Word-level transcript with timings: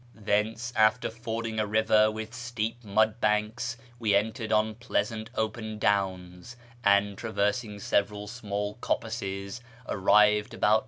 FROM 0.15 0.23
KIRMAn 0.23 0.25
to 0.25 0.31
ENGLAND 0.33 0.59
565 0.59 0.73
Thence, 0.73 0.85
after 1.15 1.21
fording 1.23 1.59
a 1.59 1.67
river 1.67 2.09
with 2.09 2.33
steep 2.33 2.83
mud 2.83 3.21
banks, 3.21 3.77
we 3.99 4.15
entered 4.15 4.51
on 4.51 4.73
pleasant 4.73 5.29
open 5.35 5.77
downs, 5.77 6.57
and, 6.83 7.15
traversing 7.15 7.79
several 7.79 8.25
small 8.25 8.79
coppices, 8.81 9.61
arrived 9.87 10.55
about 10.55 10.79
10. 10.79 10.79